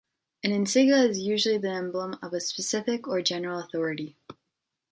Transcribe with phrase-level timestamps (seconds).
[0.43, 4.17] An insignia is usually the emblem of a specific or general authority.